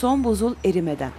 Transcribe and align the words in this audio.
Son 0.00 0.24
buzul 0.24 0.54
erimeden. 0.64 1.10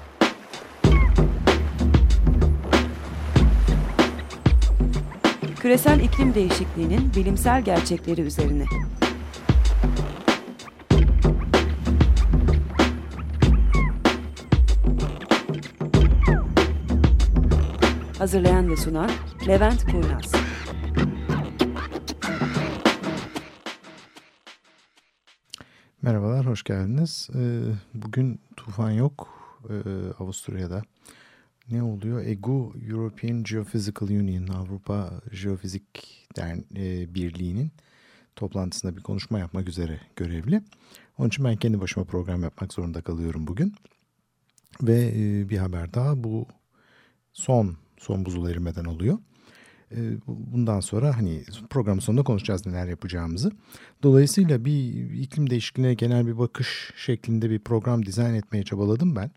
Küresel 5.60 6.00
iklim 6.00 6.34
değişikliğinin 6.34 7.12
bilimsel 7.16 7.62
gerçekleri 7.62 8.22
üzerine. 8.22 8.66
Hazırlayan 18.18 18.70
ve 18.70 18.78
sunan 18.78 19.10
Levent 19.48 19.86
Kurnaz. 19.92 20.32
Merhabalar, 26.02 26.46
hoş 26.46 26.64
geldiniz. 26.64 27.30
Ee, 27.36 27.62
bugün 27.94 28.47
tufan 28.68 28.92
yok 28.92 29.28
ee, 29.70 29.74
Avusturya'da. 30.20 30.84
Ne 31.72 31.84
oluyor? 31.84 32.26
EGU, 32.26 32.74
European 32.90 33.44
Geophysical 33.44 34.10
Union, 34.10 34.48
Avrupa 34.48 35.22
Jeofizik 35.32 35.86
Dern 36.36 36.60
e, 36.76 37.16
Birliği'nin 37.16 37.72
toplantısında 38.36 38.98
bir 38.98 39.02
konuşma 39.02 39.40
yapmak 39.40 39.70
üzere 39.70 40.00
görevli. 40.16 40.62
Onun 41.18 41.28
için 41.28 41.46
ben 41.46 41.56
kendi 41.56 41.82
başıma 41.82 42.06
program 42.06 42.44
yapmak 42.44 42.74
zorunda 42.74 43.02
kalıyorum 43.02 43.48
bugün. 43.48 43.74
Ve 44.82 45.12
e, 45.16 45.50
bir 45.50 45.58
haber 45.58 45.94
daha 45.94 46.24
bu 46.24 46.48
son, 47.34 47.78
son 47.98 48.26
buzul 48.26 48.50
erimeden 48.50 48.86
oluyor. 48.86 49.18
Ee, 49.92 49.98
bundan 50.28 50.80
sonra 50.80 51.18
hani 51.18 51.44
programın 51.70 52.00
sonunda 52.00 52.24
konuşacağız 52.24 52.66
neler 52.66 52.88
yapacağımızı. 52.88 53.52
Dolayısıyla 54.04 54.66
bir 54.66 55.12
iklim 55.14 55.50
değişikliğine 55.50 55.94
genel 55.94 56.28
bir 56.28 56.38
bakış 56.38 56.94
şeklinde 56.96 57.50
bir 57.50 57.60
program 57.60 58.06
dizayn 58.06 58.34
etmeye 58.34 58.64
çabaladım 58.64 59.16
ben. 59.16 59.32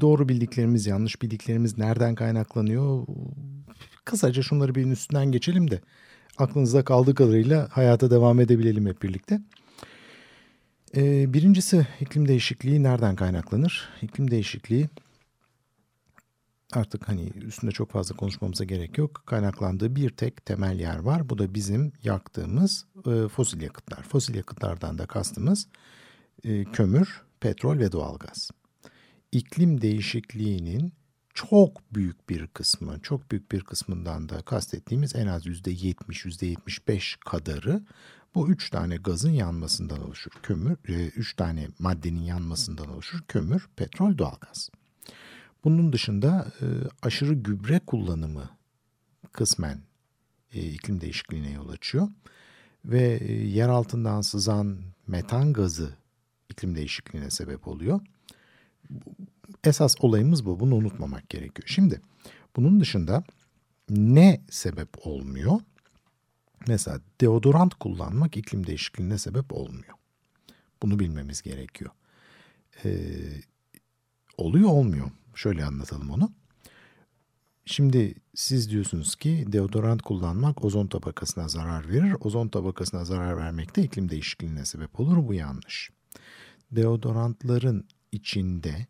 Doğru 0.00 0.28
bildiklerimiz, 0.28 0.86
yanlış 0.86 1.22
bildiklerimiz 1.22 1.78
nereden 1.78 2.14
kaynaklanıyor? 2.14 3.06
Kısaca 4.04 4.42
şunları 4.42 4.74
bir 4.74 4.86
üstünden 4.86 5.32
geçelim 5.32 5.70
de 5.70 5.80
aklınızda 6.38 6.84
kaldığı 6.84 7.14
kadarıyla 7.14 7.68
hayata 7.70 8.10
devam 8.10 8.40
edebilelim 8.40 8.86
hep 8.86 9.02
birlikte. 9.02 9.40
Ee, 10.96 11.34
birincisi 11.34 11.86
iklim 12.00 12.28
değişikliği 12.28 12.82
nereden 12.82 13.16
kaynaklanır? 13.16 13.88
İklim 14.02 14.30
değişikliği 14.30 14.88
artık 16.76 17.08
hani 17.08 17.30
üstünde 17.34 17.72
çok 17.72 17.90
fazla 17.90 18.16
konuşmamıza 18.16 18.64
gerek 18.64 18.98
yok. 18.98 19.22
Kaynaklandığı 19.26 19.96
bir 19.96 20.10
tek 20.10 20.46
temel 20.46 20.80
yer 20.80 20.98
var. 20.98 21.28
Bu 21.28 21.38
da 21.38 21.54
bizim 21.54 21.92
yaktığımız 22.02 22.86
e, 23.06 23.28
fosil 23.28 23.60
yakıtlar. 23.60 24.02
Fosil 24.02 24.34
yakıtlardan 24.34 24.98
da 24.98 25.06
kastımız 25.06 25.68
e, 26.44 26.64
kömür, 26.64 27.22
petrol 27.40 27.78
ve 27.78 27.92
doğalgaz. 27.92 28.50
İklim 29.32 29.80
değişikliğinin 29.80 30.92
çok 31.34 31.94
büyük 31.94 32.28
bir 32.28 32.46
kısmı, 32.46 33.00
çok 33.00 33.30
büyük 33.30 33.52
bir 33.52 33.60
kısmından 33.60 34.28
da 34.28 34.42
kastettiğimiz 34.42 35.16
en 35.16 35.26
az 35.26 35.46
%70, 35.46 35.94
%75 36.06 37.16
kadarı 37.20 37.82
bu 38.34 38.50
üç 38.50 38.70
tane 38.70 38.96
gazın 38.96 39.30
yanmasından 39.30 40.02
oluşur. 40.02 40.32
Kömür, 40.42 40.76
e, 40.88 41.06
üç 41.06 41.36
tane 41.36 41.68
maddenin 41.78 42.22
yanmasından 42.22 42.88
oluşur. 42.88 43.20
Kömür, 43.28 43.68
petrol, 43.76 44.18
doğalgaz. 44.18 44.70
Bunun 45.64 45.92
dışında 45.92 46.52
e, 46.60 46.66
aşırı 47.02 47.34
gübre 47.34 47.80
kullanımı 47.86 48.50
kısmen 49.32 49.80
e, 50.52 50.62
iklim 50.62 51.00
değişikliğine 51.00 51.50
yol 51.50 51.68
açıyor. 51.68 52.08
Ve 52.84 53.18
e, 53.22 53.32
yer 53.32 53.68
altından 53.68 54.20
sızan 54.20 54.78
metan 55.06 55.52
gazı 55.52 55.96
iklim 56.50 56.74
değişikliğine 56.74 57.30
sebep 57.30 57.68
oluyor. 57.68 58.00
Esas 59.64 59.94
olayımız 60.00 60.46
bu. 60.46 60.60
Bunu 60.60 60.74
unutmamak 60.74 61.28
gerekiyor. 61.28 61.68
Şimdi 61.68 62.00
bunun 62.56 62.80
dışında 62.80 63.24
ne 63.90 64.40
sebep 64.50 65.06
olmuyor? 65.06 65.60
Mesela 66.68 67.00
deodorant 67.20 67.74
kullanmak 67.74 68.36
iklim 68.36 68.66
değişikliğine 68.66 69.18
sebep 69.18 69.52
olmuyor. 69.52 69.94
Bunu 70.82 70.98
bilmemiz 70.98 71.42
gerekiyor. 71.42 71.90
Ee, 72.84 73.00
oluyor 74.36 74.68
olmuyor. 74.68 75.10
Şöyle 75.42 75.64
anlatalım 75.64 76.10
onu. 76.10 76.32
Şimdi 77.64 78.14
siz 78.34 78.70
diyorsunuz 78.70 79.16
ki 79.16 79.44
deodorant 79.48 80.02
kullanmak 80.02 80.64
ozon 80.64 80.86
tabakasına 80.86 81.48
zarar 81.48 81.88
verir. 81.88 82.16
Ozon 82.20 82.48
tabakasına 82.48 83.04
zarar 83.04 83.36
vermek 83.36 83.76
de 83.76 83.82
iklim 83.82 84.08
değişikliğine 84.08 84.64
sebep 84.64 85.00
olur. 85.00 85.28
Bu 85.28 85.34
yanlış. 85.34 85.90
Deodorantların 86.70 87.86
içinde 88.12 88.86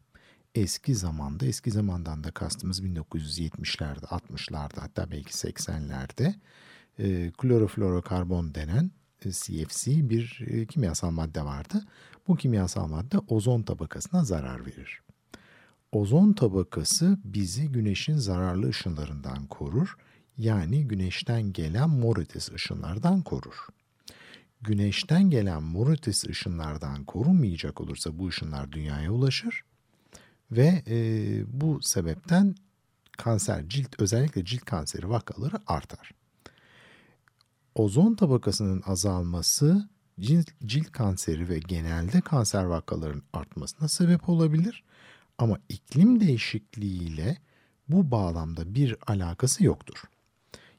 eski 0.54 0.94
zamanda, 0.94 1.46
eski 1.46 1.70
zamandan 1.70 2.24
da 2.24 2.30
kastımız 2.30 2.80
1970'lerde, 2.80 4.04
60'larda 4.04 4.80
hatta 4.80 5.10
belki 5.10 5.32
80'lerde 5.32 6.34
e, 6.98 7.30
kloroflorokarbon 7.38 8.54
denen 8.54 8.90
e, 9.24 9.30
CFC 9.30 10.10
bir 10.10 10.44
e, 10.46 10.66
kimyasal 10.66 11.10
madde 11.10 11.44
vardı. 11.44 11.84
Bu 12.28 12.36
kimyasal 12.36 12.86
madde 12.86 13.19
ozon 13.19 13.62
tabakasına 13.62 14.24
zarar 14.24 14.66
verir. 14.66 15.02
Ozon 15.92 16.32
tabakası 16.32 17.19
bizi 17.25 17.69
güneşin 17.69 18.16
zararlı 18.16 18.69
ışınlarından 18.69 19.47
korur. 19.47 19.97
Yani 20.38 20.88
güneşten 20.88 21.53
gelen 21.53 21.91
mor 21.91 22.16
ötesi 22.16 22.54
ışınlardan 22.54 23.22
korur. 23.22 23.66
Güneşten 24.60 25.31
gelen 25.31 25.62
mor 25.62 25.92
ötesi 25.92 26.31
ışınlardan 26.31 27.04
korunmayacak 27.04 27.81
olursa 27.81 28.19
bu 28.19 28.28
ışınlar 28.28 28.72
dünyaya 28.72 29.10
ulaşır 29.10 29.64
ve 30.50 30.82
e, 30.86 30.97
bu 31.60 31.82
sebepten 31.82 32.54
kanser, 33.19 33.69
cilt 33.69 34.00
özellikle 34.00 34.44
cilt 34.44 34.64
kanseri 34.64 35.08
vakaları 35.08 35.56
artar. 35.66 36.10
Ozon 37.75 38.14
tabakasının 38.14 38.82
azalması 38.86 39.88
cilt, 40.20 40.50
cilt 40.66 40.92
kanseri 40.92 41.48
ve 41.48 41.58
genelde 41.58 42.20
kanser 42.20 42.64
vakalarının 42.64 43.22
artmasına 43.32 43.88
sebep 43.88 44.28
olabilir. 44.28 44.84
Ama 45.42 45.58
iklim 45.69 46.20
değişikliğiyle 46.20 47.36
bu 47.88 48.10
bağlamda 48.10 48.75
bir 48.75 48.97
alakası 49.06 49.64
yoktur. 49.64 50.03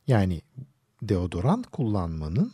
Yani 0.08 0.42
deodorant 1.02 1.68
kullanmanın 1.68 2.54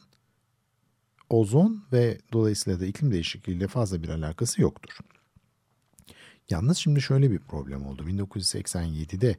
ozon 1.30 1.84
ve 1.92 2.18
dolayısıyla 2.34 2.80
da 2.80 2.86
iklim 2.86 3.12
değişikliğiyle 3.12 3.68
fazla 3.68 4.04
bir 4.04 4.10
alakası 4.10 4.62
yoktur. 4.62 4.98
Yalnız 6.50 6.78
şimdi 6.78 7.02
şöyle 7.02 7.32
bir 7.32 7.40
problem 7.40 7.86
oldu. 7.86 8.04
1987'de 8.04 9.38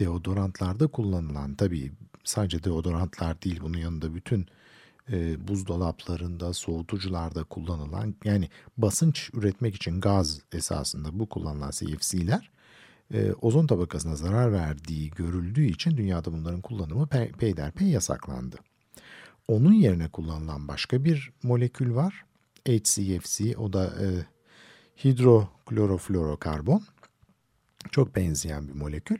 deodorantlarda 0.00 0.86
kullanılan 0.86 1.54
tabii 1.54 1.92
sadece 2.24 2.64
deodorantlar 2.64 3.42
değil 3.42 3.60
bunun 3.60 3.78
yanında 3.78 4.14
bütün 4.14 4.46
e, 5.12 5.48
buzdolaplarında, 5.48 6.52
soğutucularda 6.52 7.44
kullanılan 7.44 8.14
yani 8.24 8.48
basınç 8.76 9.30
üretmek 9.34 9.74
için 9.74 10.00
gaz 10.00 10.40
esasında 10.52 11.18
bu 11.18 11.28
kullanılan 11.28 11.70
CFC'ler 11.70 12.50
e, 13.14 13.32
ozon 13.32 13.66
tabakasına 13.66 14.16
zarar 14.16 14.52
verdiği 14.52 15.10
görüldüğü 15.10 15.64
için 15.64 15.96
dünyada 15.96 16.32
bunların 16.32 16.60
kullanımı 16.60 17.06
pe 17.06 17.30
peyderpey 17.32 17.88
yasaklandı. 17.88 18.56
Onun 19.48 19.72
yerine 19.72 20.08
kullanılan 20.08 20.68
başka 20.68 21.04
bir 21.04 21.32
molekül 21.42 21.94
var. 21.94 22.24
HCFC 22.68 23.56
o 23.58 23.72
da 23.72 23.84
e, 23.86 24.06
hidrokloroflorokarbon. 25.04 26.82
Çok 27.90 28.16
benzeyen 28.16 28.68
bir 28.68 28.74
molekül. 28.74 29.18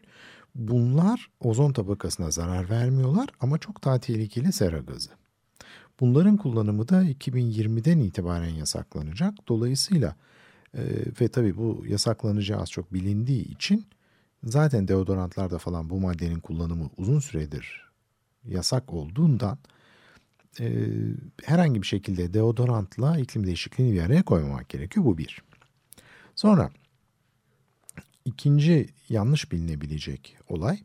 Bunlar 0.54 1.30
ozon 1.40 1.72
tabakasına 1.72 2.30
zarar 2.30 2.70
vermiyorlar 2.70 3.28
ama 3.40 3.58
çok 3.58 3.84
daha 3.84 3.98
tehlikeli 3.98 4.52
sera 4.52 4.78
gazı. 4.78 5.10
Bunların 6.00 6.36
kullanımı 6.36 6.88
da 6.88 7.04
2020'den 7.04 7.98
itibaren 7.98 8.54
yasaklanacak. 8.54 9.34
Dolayısıyla 9.48 10.16
e, 10.74 10.82
ve 11.20 11.28
tabii 11.28 11.56
bu 11.56 11.84
yasaklanacağı 11.88 12.60
az 12.60 12.70
çok 12.70 12.94
bilindiği 12.94 13.44
için 13.44 13.86
zaten 14.44 14.88
deodorantlarda 14.88 15.58
falan 15.58 15.90
bu 15.90 16.00
maddenin 16.00 16.40
kullanımı 16.40 16.90
uzun 16.96 17.18
süredir 17.20 17.88
yasak 18.44 18.92
olduğundan 18.92 19.58
e, 20.60 20.86
herhangi 21.44 21.82
bir 21.82 21.86
şekilde 21.86 22.34
deodorantla 22.34 23.18
iklim 23.18 23.46
değişikliğini 23.46 23.94
bir 23.94 24.02
araya 24.02 24.22
koymamak 24.22 24.68
gerekiyor. 24.68 25.06
Bu 25.06 25.18
bir. 25.18 25.42
Sonra 26.34 26.70
ikinci 28.24 28.88
yanlış 29.08 29.52
bilinebilecek 29.52 30.36
olay 30.48 30.78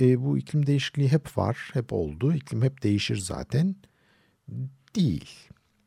e, 0.00 0.24
bu 0.24 0.38
iklim 0.38 0.66
değişikliği 0.66 1.08
hep 1.08 1.38
var, 1.38 1.70
hep 1.72 1.92
oldu. 1.92 2.34
İklim 2.34 2.62
hep 2.62 2.82
değişir 2.82 3.16
zaten 3.16 3.76
değil. 4.96 5.30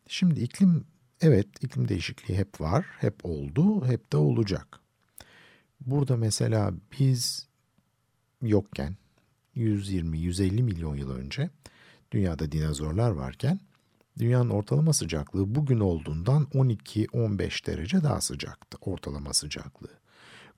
Şimdi 0.07 0.39
iklim 0.39 0.85
evet 1.21 1.47
iklim 1.61 1.87
değişikliği 1.87 2.37
hep 2.37 2.61
var, 2.61 2.85
hep 2.99 3.15
oldu, 3.23 3.85
hep 3.85 4.13
de 4.13 4.17
olacak. 4.17 4.79
Burada 5.81 6.17
mesela 6.17 6.73
biz 6.99 7.47
yokken 8.41 8.95
120-150 9.55 10.63
milyon 10.63 10.95
yıl 10.95 11.11
önce 11.11 11.49
dünyada 12.11 12.51
dinozorlar 12.51 13.11
varken 13.11 13.59
Dünyanın 14.19 14.49
ortalama 14.49 14.93
sıcaklığı 14.93 15.55
bugün 15.55 15.79
olduğundan 15.79 16.43
12-15 16.43 17.67
derece 17.67 18.03
daha 18.03 18.21
sıcaktı 18.21 18.77
ortalama 18.81 19.33
sıcaklığı. 19.33 19.93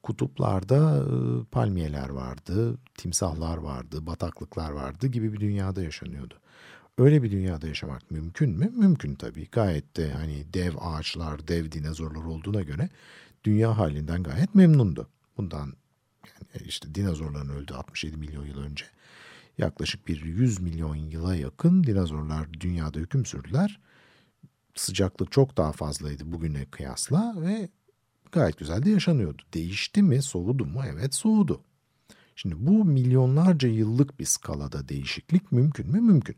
Kutuplarda 0.03 0.97
e, 0.97 1.43
palmiyeler 1.43 2.09
vardı, 2.09 2.77
timsahlar 2.97 3.57
vardı, 3.57 4.05
bataklıklar 4.05 4.71
vardı 4.71 5.07
gibi 5.07 5.33
bir 5.33 5.39
dünyada 5.39 5.83
yaşanıyordu. 5.83 6.35
Öyle 6.99 7.23
bir 7.23 7.31
dünyada 7.31 7.67
yaşamak 7.67 8.11
mümkün 8.11 8.49
mü? 8.49 8.71
Mümkün 8.75 9.15
tabii. 9.15 9.47
Gayet 9.51 9.97
de 9.97 10.11
hani 10.11 10.53
dev 10.53 10.73
ağaçlar, 10.79 11.47
dev 11.47 11.71
dinozorlar 11.71 12.23
olduğuna 12.23 12.61
göre 12.61 12.89
dünya 13.43 13.77
halinden 13.77 14.23
gayet 14.23 14.55
memnundu. 14.55 15.09
Bundan 15.37 15.73
yani 16.53 16.67
işte 16.67 16.95
dinozorların 16.95 17.49
öldü 17.49 17.73
67 17.73 18.17
milyon 18.17 18.45
yıl 18.45 18.57
önce. 18.57 18.85
Yaklaşık 19.57 20.07
bir 20.07 20.25
100 20.25 20.59
milyon 20.59 20.95
yıla 20.95 21.35
yakın 21.35 21.83
dinozorlar 21.83 22.53
dünyada 22.53 22.99
hüküm 22.99 23.25
sürdüler. 23.25 23.79
Sıcaklık 24.75 25.31
çok 25.31 25.57
daha 25.57 25.71
fazlaydı 25.71 26.31
bugüne 26.31 26.65
kıyasla 26.65 27.35
ve 27.41 27.69
gayet 28.31 28.57
güzel 28.57 28.85
de 28.85 28.89
yaşanıyordu. 28.89 29.41
Değişti 29.53 30.03
mi, 30.03 30.21
soğudu 30.21 30.65
mu? 30.65 30.81
Evet 30.87 31.15
soğudu. 31.15 31.61
Şimdi 32.35 32.55
bu 32.67 32.85
milyonlarca 32.85 33.69
yıllık 33.69 34.19
bir 34.19 34.25
skalada 34.25 34.89
değişiklik 34.89 35.51
mümkün 35.51 35.91
mü? 35.91 36.01
Mümkün. 36.01 36.35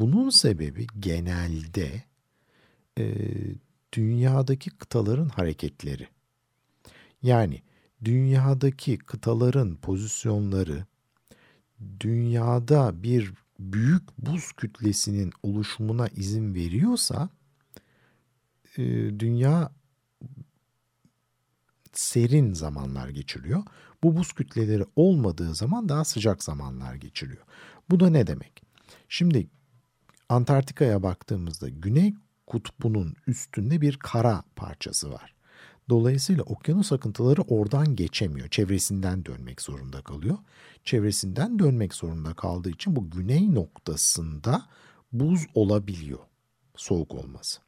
Bunun 0.00 0.30
sebebi 0.30 0.86
genelde 0.98 2.02
e, 2.98 3.14
dünyadaki 3.92 4.70
kıtaların 4.70 5.28
hareketleri. 5.28 6.08
Yani 7.22 7.62
dünyadaki 8.04 8.98
kıtaların 8.98 9.76
pozisyonları 9.76 10.84
dünyada 12.00 13.02
bir 13.02 13.32
büyük 13.60 14.02
buz 14.18 14.52
kütlesinin 14.52 15.32
oluşumuna 15.42 16.08
izin 16.08 16.54
veriyorsa 16.54 17.28
e, 18.78 18.82
dünya 19.20 19.72
serin 21.92 22.52
zamanlar 22.52 23.08
geçiriyor. 23.08 23.62
Bu 24.02 24.16
buz 24.16 24.32
kütleleri 24.32 24.84
olmadığı 24.96 25.54
zaman 25.54 25.88
daha 25.88 26.04
sıcak 26.04 26.44
zamanlar 26.44 26.94
geçiriyor. 26.94 27.42
Bu 27.90 28.00
da 28.00 28.10
ne 28.10 28.26
demek? 28.26 28.62
Şimdi 29.08 29.48
Antarktika'ya 30.28 31.02
baktığımızda 31.02 31.68
Güney 31.68 32.14
Kutbu'nun 32.46 33.14
üstünde 33.26 33.80
bir 33.80 33.96
kara 33.96 34.42
parçası 34.56 35.12
var. 35.12 35.34
Dolayısıyla 35.88 36.42
okyanus 36.42 36.92
akıntıları 36.92 37.42
oradan 37.42 37.96
geçemiyor. 37.96 38.48
Çevresinden 38.48 39.24
dönmek 39.24 39.62
zorunda 39.62 40.02
kalıyor. 40.02 40.38
Çevresinden 40.84 41.58
dönmek 41.58 41.94
zorunda 41.94 42.34
kaldığı 42.34 42.70
için 42.70 42.96
bu 42.96 43.10
güney 43.10 43.54
noktasında 43.54 44.66
buz 45.12 45.46
olabiliyor. 45.54 46.18
Soğuk 46.76 47.14
olması. 47.14 47.60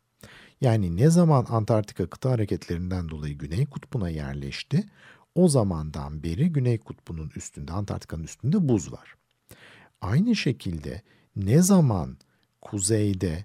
Yani 0.61 0.97
ne 0.97 1.11
zaman 1.11 1.47
Antarktika 1.49 2.07
kıta 2.11 2.31
hareketlerinden 2.31 3.09
dolayı 3.09 3.39
Güney 3.39 3.67
Kutbu'na 3.67 4.11
yerleşti, 4.11 4.91
o 5.35 5.49
zamandan 5.49 6.23
beri 6.23 6.53
Güney 6.53 6.79
Kutbu'nun 6.79 7.31
üstünde, 7.37 7.73
Antarktika'nın 7.73 8.25
üstünde 8.25 8.69
buz 8.69 8.93
var. 8.93 9.15
Aynı 10.01 10.37
şekilde 10.37 11.03
ne 11.37 11.63
zaman 11.63 12.17
kuzeyde 12.61 13.45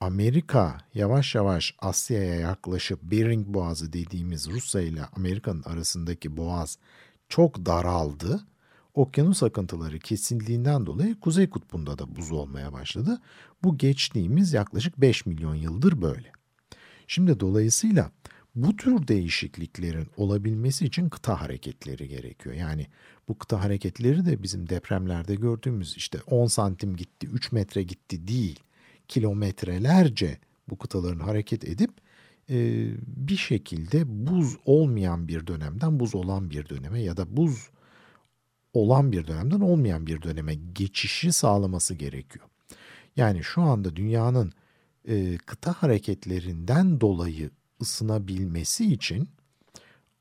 Amerika 0.00 0.78
yavaş 0.94 1.34
yavaş 1.34 1.74
Asya'ya 1.78 2.34
yaklaşıp 2.34 3.02
Bering 3.02 3.46
Boğazı 3.46 3.92
dediğimiz 3.92 4.50
Rusya 4.50 4.80
ile 4.80 5.04
Amerika'nın 5.16 5.62
arasındaki 5.62 6.36
boğaz 6.36 6.78
çok 7.28 7.66
daraldı. 7.66 8.40
Okyanus 8.94 9.42
akıntıları 9.42 9.98
kesildiğinden 9.98 10.86
dolayı 10.86 11.20
Kuzey 11.20 11.50
Kutbu'nda 11.50 11.98
da 11.98 12.16
buz 12.16 12.32
olmaya 12.32 12.72
başladı. 12.72 13.20
Bu 13.62 13.78
geçtiğimiz 13.78 14.52
yaklaşık 14.52 15.00
5 15.00 15.26
milyon 15.26 15.54
yıldır 15.54 16.02
böyle. 16.02 16.32
Şimdi 17.06 17.40
dolayısıyla 17.40 18.10
bu 18.54 18.76
tür 18.76 19.08
değişikliklerin 19.08 20.06
olabilmesi 20.16 20.84
için 20.84 21.08
kıta 21.08 21.40
hareketleri 21.40 22.08
gerekiyor. 22.08 22.54
Yani 22.54 22.86
bu 23.28 23.38
kıta 23.38 23.64
hareketleri 23.64 24.26
de 24.26 24.42
bizim 24.42 24.68
depremlerde 24.68 25.34
gördüğümüz 25.34 25.96
işte 25.96 26.18
10 26.26 26.46
santim 26.46 26.96
gitti, 26.96 27.26
3 27.26 27.52
metre 27.52 27.82
gitti 27.82 28.28
değil 28.28 28.60
kilometrelerce 29.08 30.38
bu 30.70 30.78
kıtaların 30.78 31.20
hareket 31.20 31.64
edip 31.64 31.90
e, 32.50 32.86
bir 33.06 33.36
şekilde 33.36 34.26
buz 34.26 34.56
olmayan 34.64 35.28
bir 35.28 35.46
dönemden 35.46 36.00
buz 36.00 36.14
olan 36.14 36.50
bir 36.50 36.68
döneme 36.68 37.02
ya 37.02 37.16
da 37.16 37.36
buz 37.36 37.70
olan 38.72 39.12
bir 39.12 39.26
dönemden 39.26 39.60
olmayan 39.60 40.06
bir 40.06 40.22
döneme 40.22 40.54
geçişi 40.54 41.32
sağlaması 41.32 41.94
gerekiyor. 41.94 42.46
Yani 43.16 43.44
şu 43.44 43.62
anda 43.62 43.96
dünyanın 43.96 44.52
e, 45.08 45.36
kıta 45.36 45.72
hareketlerinden 45.72 47.00
dolayı 47.00 47.50
ısınabilmesi 47.82 48.92
için 48.92 49.28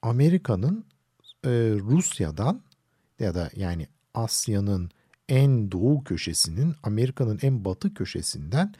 Amerika'nın 0.01 0.85
e, 1.45 1.49
Rusya'dan 1.79 2.61
ya 3.19 3.35
da 3.35 3.49
yani 3.55 3.87
Asya'nın 4.13 4.89
en 5.29 5.71
doğu 5.71 6.03
köşesinin 6.03 6.75
Amerika'nın 6.83 7.39
en 7.41 7.65
batı 7.65 7.93
köşesinden 7.93 8.73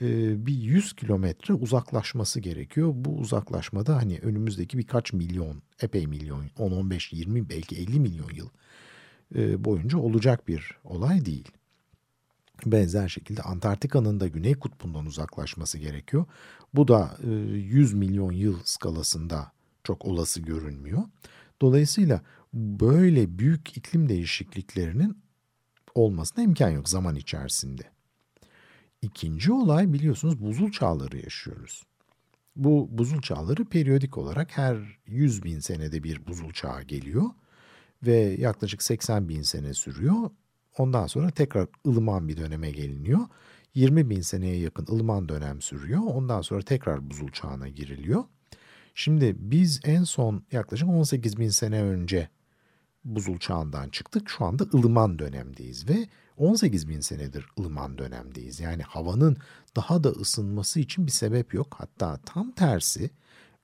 e, 0.00 0.46
bir 0.46 0.54
100 0.54 0.92
kilometre 0.92 1.54
uzaklaşması 1.54 2.40
gerekiyor. 2.40 2.92
Bu 2.94 3.18
uzaklaşmada 3.18 3.96
hani 3.96 4.18
önümüzdeki 4.18 4.78
birkaç 4.78 5.12
milyon, 5.12 5.62
epey 5.82 6.06
milyon, 6.06 6.50
10, 6.58 6.70
15, 6.70 7.12
20 7.12 7.48
belki 7.48 7.76
50 7.76 8.00
milyon 8.00 8.30
yıl 8.34 8.48
e, 9.34 9.64
boyunca 9.64 9.98
olacak 9.98 10.48
bir 10.48 10.78
olay 10.84 11.24
değil. 11.24 11.52
Benzer 12.66 13.08
şekilde 13.08 13.42
Antarktika'nın 13.42 14.20
da 14.20 14.28
Güney 14.28 14.54
Kutbu'ndan 14.54 15.06
uzaklaşması 15.06 15.78
gerekiyor. 15.78 16.24
Bu 16.74 16.88
da 16.88 17.16
100 17.22 17.94
milyon 17.94 18.32
yıl 18.32 18.58
skalasında 18.64 19.52
çok 19.84 20.04
olası 20.04 20.40
görünmüyor. 20.40 21.02
Dolayısıyla 21.62 22.22
böyle 22.54 23.38
büyük 23.38 23.76
iklim 23.76 24.08
değişikliklerinin 24.08 25.22
olmasına 25.94 26.44
imkan 26.44 26.70
yok 26.70 26.88
zaman 26.88 27.16
içerisinde. 27.16 27.82
İkinci 29.02 29.52
olay 29.52 29.92
biliyorsunuz 29.92 30.40
buzul 30.40 30.70
çağları 30.70 31.16
yaşıyoruz. 31.16 31.82
Bu 32.56 32.88
buzul 32.90 33.20
çağları 33.20 33.64
periyodik 33.64 34.18
olarak 34.18 34.58
her 34.58 34.98
100 35.06 35.44
bin 35.44 35.58
senede 35.58 36.02
bir 36.02 36.26
buzul 36.26 36.52
çağı 36.52 36.82
geliyor 36.82 37.30
ve 38.06 38.16
yaklaşık 38.16 38.82
80 38.82 39.28
bin 39.28 39.42
sene 39.42 39.74
sürüyor. 39.74 40.30
Ondan 40.78 41.06
sonra 41.06 41.30
tekrar 41.30 41.68
ılıman 41.86 42.28
bir 42.28 42.36
döneme 42.36 42.70
geliniyor. 42.70 43.20
20 43.74 44.10
bin 44.10 44.20
seneye 44.20 44.56
yakın 44.56 44.86
ılıman 44.94 45.28
dönem 45.28 45.62
sürüyor. 45.62 46.00
Ondan 46.06 46.42
sonra 46.42 46.62
tekrar 46.62 47.10
buzul 47.10 47.28
çağına 47.28 47.68
giriliyor. 47.68 48.24
Şimdi 48.94 49.34
biz 49.38 49.80
en 49.84 50.04
son 50.04 50.44
yaklaşık 50.52 50.88
18 50.88 51.38
bin 51.38 51.48
sene 51.48 51.82
önce 51.82 52.28
buzul 53.04 53.38
çağından 53.38 53.88
çıktık. 53.88 54.30
Şu 54.30 54.44
anda 54.44 54.64
ılıman 54.74 55.18
dönemdeyiz 55.18 55.88
ve 55.88 56.08
18 56.36 56.88
bin 56.88 57.00
senedir 57.00 57.46
ılıman 57.58 57.98
dönemdeyiz. 57.98 58.60
Yani 58.60 58.82
havanın 58.82 59.36
daha 59.76 60.04
da 60.04 60.08
ısınması 60.08 60.80
için 60.80 61.06
bir 61.06 61.12
sebep 61.12 61.54
yok. 61.54 61.74
Hatta 61.78 62.20
tam 62.26 62.50
tersi 62.50 63.10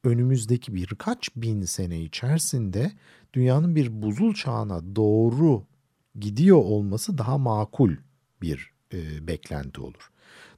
önümüzdeki 0.04 0.74
birkaç 0.74 1.36
bin 1.36 1.62
sene 1.62 2.00
içerisinde 2.00 2.92
dünyanın 3.34 3.76
bir 3.76 4.02
buzul 4.02 4.34
çağına 4.34 4.96
doğru 4.96 5.64
gidiyor 6.20 6.56
olması 6.56 7.18
daha 7.18 7.38
makul 7.38 7.96
bir 8.42 8.72
e, 8.92 9.26
beklenti 9.26 9.80
olur. 9.80 10.10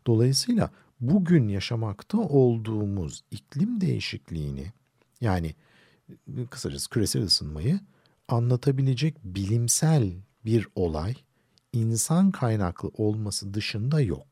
Dolayısıyla 0.06 0.70
bugün 1.00 1.48
yaşamakta 1.48 2.18
olduğumuz 2.18 3.24
iklim 3.30 3.80
değişikliğini 3.80 4.72
yani 5.20 5.54
kısacası 6.50 6.90
küresel 6.90 7.22
ısınmayı 7.22 7.80
anlatabilecek 8.28 9.24
bilimsel 9.24 10.12
bir 10.44 10.68
olay 10.74 11.14
insan 11.72 12.30
kaynaklı 12.30 12.90
olması 12.94 13.54
dışında 13.54 14.00
yok. 14.00 14.26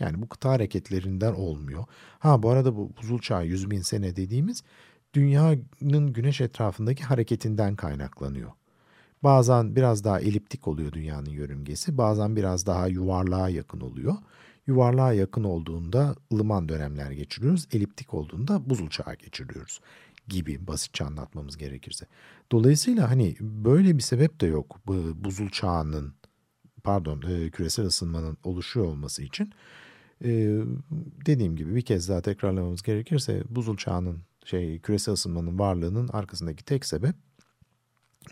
Yani 0.00 0.22
bu 0.22 0.28
kıta 0.28 0.50
hareketlerinden 0.50 1.32
olmuyor. 1.32 1.84
Ha 2.18 2.42
bu 2.42 2.50
arada 2.50 2.76
bu 2.76 2.90
buzul 3.02 3.18
çağı 3.18 3.46
100 3.46 3.70
bin 3.70 3.82
sene 3.82 4.16
dediğimiz 4.16 4.62
dünyanın 5.14 6.12
güneş 6.12 6.40
etrafındaki 6.40 7.04
hareketinden 7.04 7.76
kaynaklanıyor. 7.76 8.50
Bazen 9.22 9.76
biraz 9.76 10.04
daha 10.04 10.20
eliptik 10.20 10.68
oluyor 10.68 10.92
dünyanın 10.92 11.30
yörüngesi, 11.30 11.98
bazen 11.98 12.36
biraz 12.36 12.66
daha 12.66 12.88
yuvarlığa 12.88 13.48
yakın 13.48 13.80
oluyor. 13.80 14.14
Yuvarlığa 14.66 15.12
yakın 15.12 15.44
olduğunda 15.44 16.14
ılıman 16.32 16.68
dönemler 16.68 17.10
geçiriyoruz, 17.10 17.68
eliptik 17.72 18.14
olduğunda 18.14 18.70
buzul 18.70 18.88
çağı 18.88 19.14
geçiriyoruz 19.14 19.80
gibi 20.28 20.66
basitçe 20.66 21.04
anlatmamız 21.04 21.56
gerekirse. 21.56 22.06
Dolayısıyla 22.52 23.10
hani 23.10 23.36
böyle 23.40 23.96
bir 23.96 24.02
sebep 24.02 24.40
de 24.40 24.46
yok 24.46 24.80
bu 24.86 24.94
buzul 25.24 25.48
çağının 25.48 26.14
pardon 26.84 27.22
e, 27.22 27.50
küresel 27.50 27.86
ısınmanın 27.86 28.38
oluşuyor 28.44 28.86
olması 28.86 29.22
için. 29.22 29.52
E, 30.24 30.30
dediğim 31.26 31.56
gibi 31.56 31.74
bir 31.74 31.82
kez 31.82 32.08
daha 32.08 32.20
tekrarlamamız 32.20 32.82
gerekirse 32.82 33.42
buzul 33.48 33.76
çağının 33.76 34.18
şey 34.44 34.78
küresel 34.78 35.14
ısınmanın 35.14 35.58
varlığının 35.58 36.08
arkasındaki 36.08 36.64
tek 36.64 36.84
sebep 36.84 37.14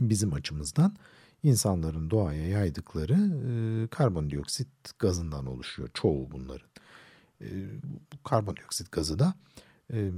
bizim 0.00 0.32
açımızdan 0.32 0.96
insanların 1.42 2.10
doğaya 2.10 2.48
yaydıkları 2.48 3.14
e, 3.14 3.86
karbondioksit 3.88 4.68
gazından 4.98 5.46
oluşuyor 5.46 5.88
çoğu 5.94 6.30
bunların. 6.30 6.68
E, 7.40 7.48
karbondioksit 8.24 8.92
gazı 8.92 9.18
da 9.18 9.34
e, 9.92 10.10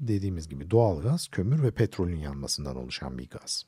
dediğimiz 0.00 0.48
gibi 0.48 0.70
doğal 0.70 1.02
gaz, 1.02 1.28
kömür 1.28 1.62
ve 1.62 1.70
petrolün 1.70 2.16
yanmasından 2.16 2.76
oluşan 2.76 3.18
bir 3.18 3.28
gaz. 3.28 3.64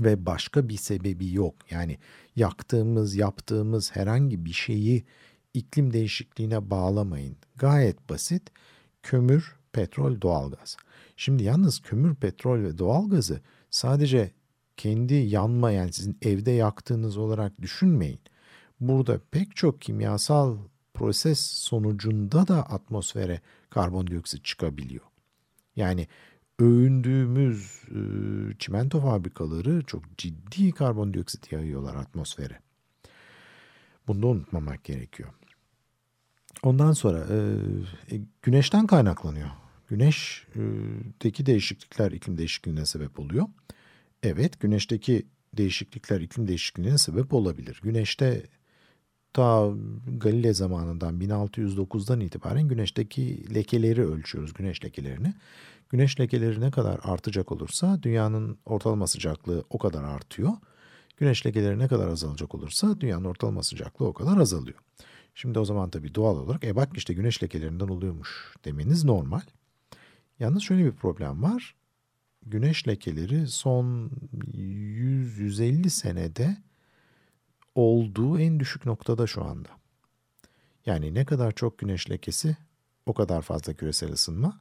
Ve 0.00 0.26
başka 0.26 0.68
bir 0.68 0.76
sebebi 0.76 1.32
yok. 1.32 1.54
Yani 1.70 1.98
yaktığımız, 2.36 3.16
yaptığımız 3.16 3.96
herhangi 3.96 4.44
bir 4.44 4.52
şeyi 4.52 5.04
iklim 5.54 5.92
değişikliğine 5.92 6.70
bağlamayın. 6.70 7.36
Gayet 7.56 8.10
basit. 8.10 8.42
Kömür, 9.02 9.56
petrol, 9.72 10.20
doğalgaz. 10.20 10.76
Şimdi 11.16 11.42
yalnız 11.42 11.80
kömür, 11.80 12.14
petrol 12.14 12.58
ve 12.62 12.78
doğalgazı 12.78 13.40
sadece 13.72 14.32
kendi 14.76 15.14
yanma 15.14 15.70
yani 15.70 15.92
sizin 15.92 16.18
evde 16.22 16.50
yaktığınız 16.50 17.16
olarak 17.16 17.62
düşünmeyin. 17.62 18.20
Burada 18.80 19.20
pek 19.30 19.56
çok 19.56 19.80
kimyasal 19.80 20.56
proses 20.94 21.40
sonucunda 21.40 22.48
da 22.48 22.62
atmosfere 22.62 23.40
karbondioksit 23.70 24.44
çıkabiliyor. 24.44 25.04
Yani 25.76 26.08
övündüğümüz 26.58 27.82
e, 27.88 28.00
çimento 28.58 29.00
fabrikaları 29.00 29.82
çok 29.86 30.18
ciddi 30.18 30.72
karbondioksit 30.72 31.52
yayıyorlar 31.52 31.94
atmosfere. 31.94 32.58
Bunu 34.06 34.22
da 34.22 34.26
unutmamak 34.26 34.84
gerekiyor. 34.84 35.28
Ondan 36.62 36.92
sonra 36.92 37.18
e, 37.18 37.36
e, 38.16 38.20
güneşten 38.42 38.86
kaynaklanıyor. 38.86 39.50
Güneşteki 39.92 41.46
değişiklikler 41.46 42.12
iklim 42.12 42.38
değişikliğine 42.38 42.86
sebep 42.86 43.20
oluyor. 43.20 43.46
Evet 44.22 44.60
güneşteki 44.60 45.26
değişiklikler 45.56 46.20
iklim 46.20 46.48
değişikliğine 46.48 46.98
sebep 46.98 47.32
olabilir. 47.32 47.80
Güneşte 47.82 48.42
ta 49.32 49.70
Galile 50.06 50.54
zamanından 50.54 51.20
1609'dan 51.20 52.20
itibaren 52.20 52.68
güneşteki 52.68 53.54
lekeleri 53.54 54.06
ölçüyoruz, 54.06 54.54
güneş 54.54 54.84
lekelerini. 54.84 55.34
Güneş 55.90 56.20
lekeleri 56.20 56.60
ne 56.60 56.70
kadar 56.70 57.00
artacak 57.02 57.52
olursa 57.52 58.02
dünyanın 58.02 58.58
ortalama 58.66 59.06
sıcaklığı 59.06 59.64
o 59.70 59.78
kadar 59.78 60.04
artıyor. 60.04 60.52
Güneş 61.16 61.46
lekeleri 61.46 61.78
ne 61.78 61.88
kadar 61.88 62.08
azalacak 62.08 62.54
olursa 62.54 63.00
dünyanın 63.00 63.24
ortalama 63.24 63.62
sıcaklığı 63.62 64.06
o 64.06 64.12
kadar 64.12 64.36
azalıyor. 64.36 64.78
Şimdi 65.34 65.58
o 65.58 65.64
zaman 65.64 65.90
tabii 65.90 66.14
doğal 66.14 66.36
olarak 66.36 66.64
e 66.64 66.76
bak 66.76 66.88
işte 66.96 67.14
güneş 67.14 67.42
lekelerinden 67.42 67.88
oluyormuş 67.88 68.54
demeniz 68.64 69.04
normal. 69.04 69.42
Yalnız 70.42 70.62
şöyle 70.62 70.84
bir 70.84 70.92
problem 70.92 71.42
var. 71.42 71.74
Güneş 72.46 72.88
lekeleri 72.88 73.48
son 73.48 74.10
100-150 74.54 75.90
senede 75.90 76.56
olduğu 77.74 78.38
en 78.38 78.60
düşük 78.60 78.86
noktada 78.86 79.26
şu 79.26 79.44
anda. 79.44 79.68
Yani 80.86 81.14
ne 81.14 81.24
kadar 81.24 81.52
çok 81.52 81.78
güneş 81.78 82.10
lekesi 82.10 82.56
o 83.06 83.14
kadar 83.14 83.42
fazla 83.42 83.74
küresel 83.74 84.12
ısınma. 84.12 84.60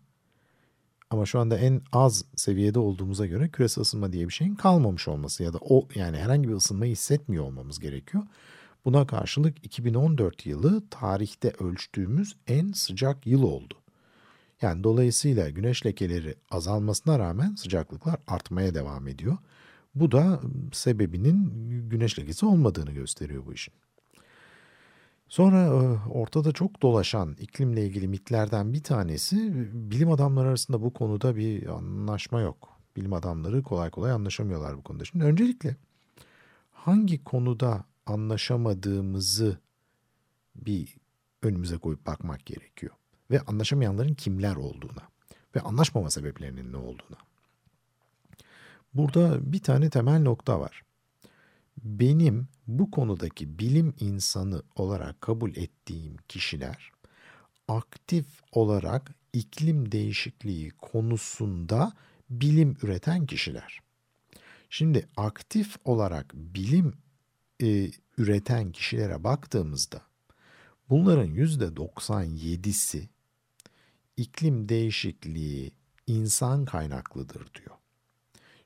Ama 1.10 1.26
şu 1.26 1.40
anda 1.40 1.58
en 1.58 1.82
az 1.92 2.26
seviyede 2.36 2.80
olduğumuza 2.80 3.26
göre 3.26 3.50
küresel 3.50 3.82
ısınma 3.82 4.14
diye 4.14 4.28
bir 4.28 4.34
şeyin 4.34 4.56
kalmamış 4.56 5.08
olması 5.08 5.44
ya 5.44 5.54
da 5.54 5.58
o 5.62 5.88
yani 5.96 6.18
herhangi 6.18 6.50
bir 6.50 6.54
ısınmayı 6.54 6.92
hissetmiyor 6.92 7.44
olmamız 7.44 7.80
gerekiyor. 7.80 8.24
Buna 8.86 9.08
karşılık 9.08 9.66
2014 9.66 10.46
yılı 10.46 10.90
tarihte 10.90 11.54
ölçtüğümüz 11.60 12.36
en 12.48 12.72
sıcak 12.72 13.28
yıl 13.28 13.44
oldu. 13.44 13.81
Yani 14.62 14.84
dolayısıyla 14.84 15.50
güneş 15.50 15.86
lekeleri 15.86 16.36
azalmasına 16.52 17.20
rağmen 17.20 17.56
sıcaklıklar 17.56 18.16
artmaya 18.28 18.76
devam 18.76 19.08
ediyor. 19.08 19.38
Bu 19.96 20.12
da 20.12 20.42
sebebinin 20.74 21.50
güneş 21.90 22.20
lekesi 22.20 22.46
olmadığını 22.46 22.92
gösteriyor 22.92 23.46
bu 23.46 23.54
işin. 23.54 23.74
Sonra 25.28 25.72
ortada 26.10 26.52
çok 26.52 26.82
dolaşan 26.82 27.36
iklimle 27.40 27.86
ilgili 27.86 28.08
mitlerden 28.08 28.74
bir 28.74 28.84
tanesi 28.84 29.52
bilim 29.74 30.12
adamları 30.12 30.48
arasında 30.48 30.82
bu 30.82 30.94
konuda 30.94 31.36
bir 31.36 31.68
anlaşma 31.68 32.42
yok. 32.42 32.70
Bilim 32.96 33.14
adamları 33.14 33.64
kolay 33.64 33.90
kolay 33.90 34.12
anlaşamıyorlar 34.12 34.78
bu 34.78 34.84
konuda. 34.84 35.06
Şimdi 35.06 35.26
öncelikle 35.26 35.76
hangi 36.72 37.24
konuda 37.24 37.86
anlaşamadığımızı 38.06 39.58
bir 40.56 40.98
önümüze 41.42 41.78
koyup 41.78 42.08
bakmak 42.08 42.46
gerekiyor. 42.46 42.94
Ve 43.32 43.40
anlaşamayanların 43.40 44.14
kimler 44.14 44.56
olduğuna 44.56 45.10
ve 45.56 45.60
anlaşmama 45.60 46.10
sebeplerinin 46.10 46.74
ne 46.74 46.78
olduğuna. 46.78 47.18
Burada 48.94 49.54
bir 49.54 49.64
tane 49.64 49.90
temel 49.90 50.22
nokta 50.22 50.60
var. 50.60 50.82
Benim 51.84 52.48
bu 52.68 52.92
konudaki 52.92 53.60
bilim 53.60 53.94
insanı 54.00 54.64
olarak 54.76 55.22
kabul 55.22 55.56
ettiğim 55.56 56.18
kişiler 56.28 56.92
aktif 57.72 58.26
olarak 58.52 59.12
iklim 59.34 59.92
değişikliği 59.92 60.70
konusunda 60.70 61.94
bilim 62.30 62.78
üreten 62.82 63.26
kişiler. 63.26 63.80
Şimdi 64.70 65.08
aktif 65.18 65.78
olarak 65.86 66.34
bilim 66.34 66.94
e, 67.64 67.92
üreten 68.18 68.72
kişilere 68.72 69.24
baktığımızda 69.24 70.02
bunların 70.90 71.26
yüzde 71.26 71.66
97'si 71.66 73.08
iklim 74.18 74.70
değişikliği 74.70 75.72
insan 76.08 76.66
kaynaklıdır 76.66 77.54
diyor. 77.54 77.76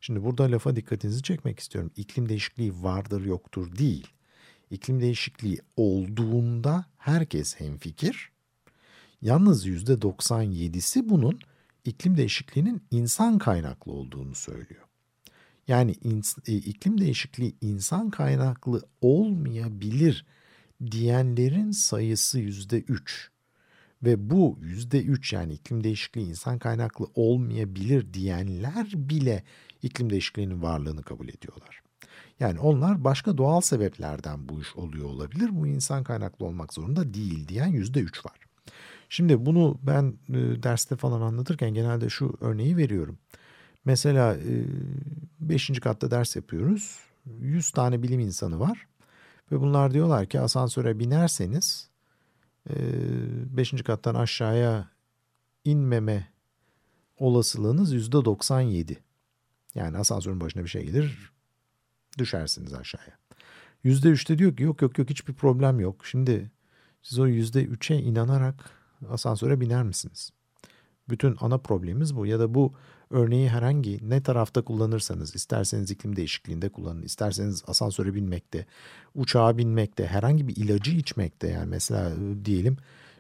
Şimdi 0.01 0.23
burada 0.23 0.51
lafa 0.51 0.75
dikkatinizi 0.75 1.23
çekmek 1.23 1.59
istiyorum. 1.59 1.91
İklim 1.95 2.29
değişikliği 2.29 2.83
vardır 2.83 3.25
yoktur 3.25 3.77
değil. 3.77 4.07
İklim 4.71 5.01
değişikliği 5.01 5.59
olduğunda 5.77 6.85
herkes 6.97 7.59
hemfikir. 7.59 8.31
Yalnız 9.21 9.65
yüzde 9.65 9.93
97'si 9.93 11.09
bunun 11.09 11.39
iklim 11.85 12.17
değişikliğinin 12.17 12.83
insan 12.91 13.37
kaynaklı 13.37 13.91
olduğunu 13.91 14.35
söylüyor. 14.35 14.85
Yani 15.67 15.95
e, 16.47 16.53
iklim 16.53 17.01
değişikliği 17.01 17.55
insan 17.61 18.09
kaynaklı 18.09 18.83
olmayabilir 19.01 20.25
diyenlerin 20.91 21.71
sayısı 21.71 22.39
yüzde 22.39 22.79
üç. 22.79 23.29
Ve 24.05 24.29
bu 24.29 24.57
yüzde 24.61 25.03
üç 25.03 25.33
yani 25.33 25.53
iklim 25.53 25.83
değişikliği 25.83 26.29
insan 26.29 26.59
kaynaklı 26.59 27.07
olmayabilir 27.15 28.13
diyenler 28.13 28.87
bile 28.95 29.43
iklim 29.81 30.09
değişikliğinin 30.09 30.61
varlığını 30.61 31.03
kabul 31.03 31.29
ediyorlar. 31.29 31.81
Yani 32.39 32.59
onlar 32.59 33.03
başka 33.03 33.37
doğal 33.37 33.61
sebeplerden 33.61 34.49
bu 34.49 34.61
iş 34.61 34.75
oluyor 34.75 35.05
olabilir. 35.05 35.49
Bu 35.51 35.67
insan 35.67 36.03
kaynaklı 36.03 36.45
olmak 36.45 36.73
zorunda 36.73 37.13
değil 37.13 37.47
diyen 37.47 37.67
yüzde 37.67 37.99
üç 37.99 38.25
var. 38.25 38.39
Şimdi 39.09 39.45
bunu 39.45 39.77
ben 39.83 40.13
e, 40.29 40.63
derste 40.63 40.95
falan 40.95 41.21
anlatırken 41.21 41.73
genelde 41.73 42.09
şu 42.09 42.37
örneği 42.41 42.77
veriyorum. 42.77 43.17
Mesela 43.85 44.37
5. 45.39 45.69
E, 45.69 45.73
katta 45.73 46.11
ders 46.11 46.35
yapıyoruz. 46.35 46.99
100 47.39 47.71
tane 47.71 48.03
bilim 48.03 48.19
insanı 48.19 48.59
var. 48.59 48.87
Ve 49.51 49.59
bunlar 49.59 49.93
diyorlar 49.93 50.25
ki 50.25 50.39
asansöre 50.39 50.99
binerseniz 50.99 51.89
5. 52.69 53.73
E, 53.73 53.77
kattan 53.77 54.15
aşağıya 54.15 54.89
inmeme 55.63 56.31
olasılığınız 57.17 57.93
%97. 57.93 58.97
Yani 59.75 59.97
asansörün 59.97 60.39
başına 60.39 60.63
bir 60.63 60.69
şey 60.69 60.85
gelir 60.85 61.31
düşersiniz 62.17 62.73
aşağıya. 62.73 63.17
%3'te 63.85 64.37
diyor 64.37 64.55
ki 64.57 64.63
yok 64.63 64.81
yok 64.81 64.97
yok 64.97 65.09
hiçbir 65.09 65.33
problem 65.33 65.79
yok. 65.79 66.05
Şimdi 66.05 66.51
siz 67.01 67.19
o 67.19 67.27
%3'e 67.27 67.97
inanarak 67.97 68.69
asansöre 69.09 69.61
biner 69.61 69.83
misiniz? 69.83 70.31
Bütün 71.09 71.37
ana 71.39 71.57
problemimiz 71.57 72.15
bu 72.15 72.25
ya 72.25 72.39
da 72.39 72.53
bu 72.53 72.73
örneği 73.09 73.49
herhangi 73.49 74.09
ne 74.09 74.23
tarafta 74.23 74.61
kullanırsanız 74.61 75.35
isterseniz 75.35 75.91
iklim 75.91 76.15
değişikliğinde 76.15 76.69
kullanın, 76.69 77.01
isterseniz 77.01 77.63
asansöre 77.67 78.13
binmekte, 78.13 78.65
uçağa 79.15 79.57
binmekte, 79.57 80.07
herhangi 80.07 80.47
bir 80.47 80.55
ilacı 80.55 80.91
içmekte 80.91 81.47
yani 81.47 81.69
mesela 81.69 82.09
e, 82.09 82.45
diyelim 82.45 82.77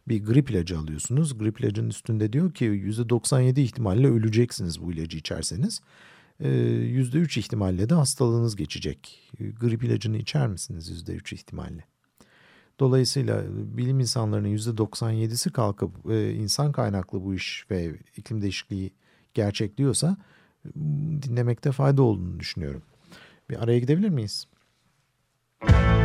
bir 0.07 0.25
grip 0.25 0.51
ilacı 0.51 0.79
alıyorsunuz. 0.79 1.37
Grip 1.37 1.59
ilacının 1.59 1.89
üstünde 1.89 2.33
diyor 2.33 2.53
ki 2.53 2.65
%97 2.65 3.59
ihtimalle 3.59 4.07
öleceksiniz 4.07 4.81
bu 4.81 4.91
ilacı 4.91 5.17
içerseniz. 5.17 5.81
%3 6.41 7.37
e, 7.37 7.39
ihtimalle 7.39 7.89
de 7.89 7.93
hastalığınız 7.93 8.55
geçecek. 8.55 9.31
E, 9.39 9.49
grip 9.49 9.83
ilacını 9.83 10.17
içer 10.17 10.47
misiniz 10.47 11.09
%3 11.09 11.35
ihtimalle? 11.35 11.85
Dolayısıyla 12.79 13.43
bilim 13.49 13.99
insanlarının 13.99 14.57
%97'si 14.57 15.51
kalkıp 15.51 15.91
insan 16.11 16.71
kaynaklı 16.71 17.23
bu 17.23 17.35
iş 17.35 17.65
ve 17.71 17.95
iklim 18.17 18.41
değişikliği 18.41 18.91
gerçekliyorsa 19.35 20.17
dinlemekte 21.21 21.71
fayda 21.71 22.01
olduğunu 22.03 22.39
düşünüyorum. 22.39 22.81
Bir 23.49 23.63
araya 23.63 23.79
gidebilir 23.79 24.09
miyiz? 24.09 24.47
The 25.67 26.04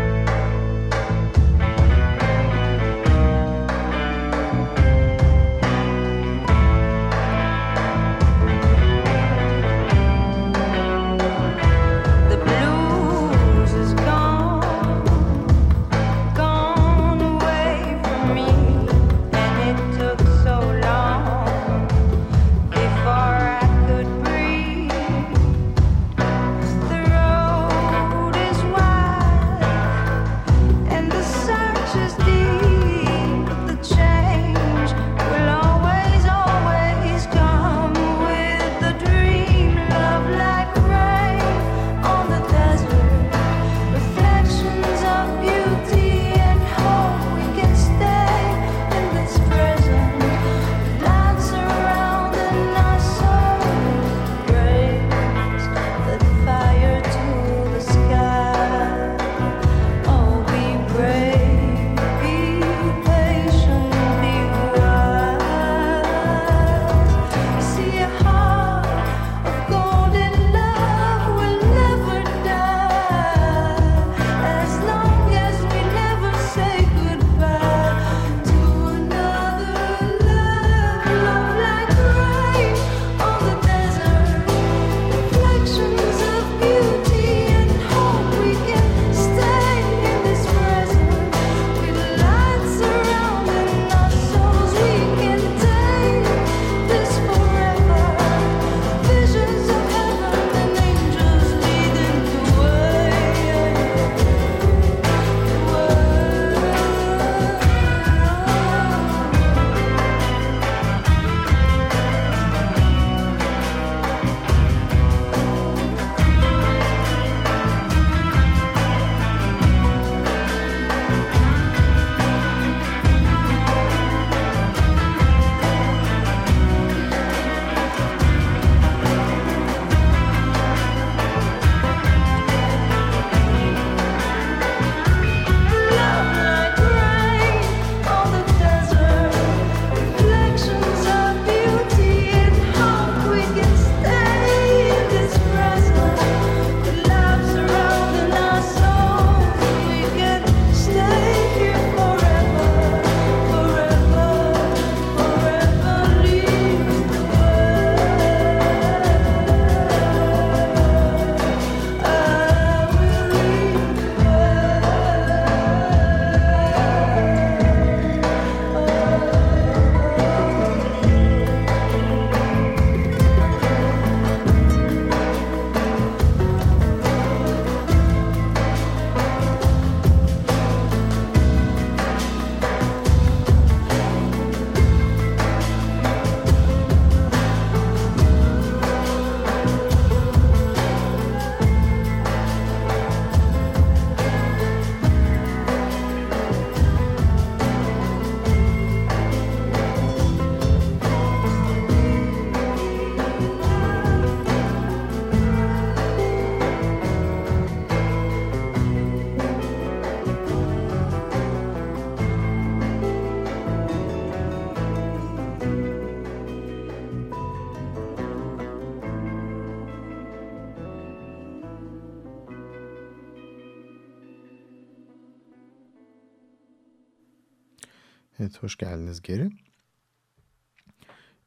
Evet, 228.40 228.62
hoş 228.62 228.76
geldiniz 228.76 229.22
geri. 229.22 229.50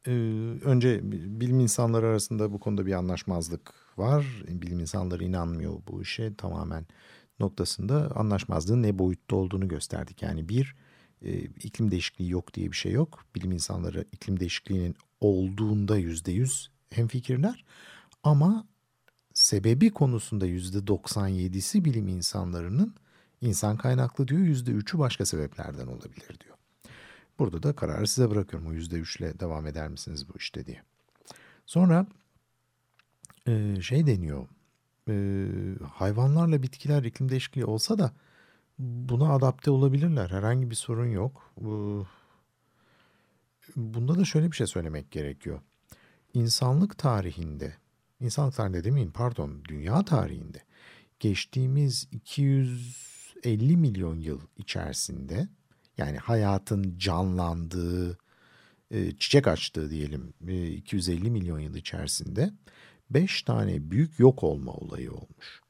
Ee, 0.06 0.10
önce 0.64 1.00
bilim 1.40 1.60
insanları 1.60 2.06
arasında 2.06 2.52
bu 2.52 2.60
konuda 2.60 2.86
bir 2.86 2.92
anlaşmazlık 2.92 3.74
var. 3.96 4.42
Bilim 4.48 4.80
insanları 4.80 5.24
inanmıyor 5.24 5.82
bu 5.88 6.02
işe 6.02 6.34
tamamen 6.34 6.86
noktasında 7.40 8.10
anlaşmazlığın 8.14 8.82
ne 8.82 8.98
boyutta 8.98 9.36
olduğunu 9.36 9.68
gösterdik. 9.68 10.22
Yani 10.22 10.48
bir, 10.48 10.76
e, 11.22 11.38
iklim 11.40 11.90
değişikliği 11.90 12.30
yok 12.30 12.54
diye 12.54 12.72
bir 12.72 12.76
şey 12.76 12.92
yok. 12.92 13.24
Bilim 13.34 13.52
insanları 13.52 14.04
iklim 14.12 14.40
değişikliğinin 14.40 14.96
olduğunda 15.20 15.96
yüzde 15.96 16.32
yüz 16.32 16.70
hemfikirler. 16.90 17.64
Ama 18.22 18.66
sebebi 19.32 19.90
konusunda 19.90 20.46
yüzde 20.46 20.78
97'si 20.86 21.84
bilim 21.84 22.08
insanlarının 22.08 22.94
insan 23.40 23.76
kaynaklı 23.76 24.28
diyor, 24.28 24.40
yüzde 24.40 24.70
üçü 24.70 24.98
başka 24.98 25.26
sebeplerden 25.26 25.86
olabilir 25.86 26.40
diyor. 26.44 26.54
Burada 27.38 27.62
da 27.62 27.76
kararı 27.76 28.06
size 28.06 28.30
bırakıyorum. 28.30 28.68
O 28.68 28.72
yüzde 28.72 28.96
üçle 28.96 29.40
devam 29.40 29.66
eder 29.66 29.88
misiniz 29.88 30.28
bu 30.28 30.32
işte 30.38 30.66
diye. 30.66 30.82
Sonra 31.66 32.06
e, 33.46 33.80
şey 33.80 34.06
deniyor. 34.06 34.48
E, 35.08 35.14
hayvanlarla 35.84 36.62
bitkiler 36.62 37.02
iklim 37.02 37.28
değişikliği 37.28 37.64
olsa 37.64 37.98
da 37.98 38.12
buna 38.78 39.32
adapte 39.32 39.70
olabilirler. 39.70 40.30
Herhangi 40.30 40.70
bir 40.70 40.74
sorun 40.74 41.10
yok. 41.10 41.52
Bunda 43.76 44.18
da 44.18 44.24
şöyle 44.24 44.50
bir 44.50 44.56
şey 44.56 44.66
söylemek 44.66 45.10
gerekiyor. 45.10 45.60
İnsanlık 46.34 46.98
tarihinde, 46.98 47.74
insanlık 48.20 48.54
tarihinde 48.54 48.84
demeyeyim 48.84 49.12
pardon, 49.12 49.64
dünya 49.64 50.04
tarihinde 50.04 50.62
geçtiğimiz 51.20 52.08
250 52.12 53.76
milyon 53.76 54.20
yıl 54.20 54.40
içerisinde 54.56 55.48
yani 55.98 56.18
hayatın 56.18 56.98
canlandığı, 56.98 58.18
e, 58.90 59.16
çiçek 59.18 59.46
açtığı 59.46 59.90
diyelim 59.90 60.34
250 60.76 61.30
milyon 61.30 61.58
yıl 61.58 61.74
içerisinde 61.74 62.50
5 63.10 63.42
tane 63.42 63.90
büyük 63.90 64.18
yok 64.18 64.42
olma 64.44 64.72
olayı 64.72 65.12
olmuş. 65.12 65.60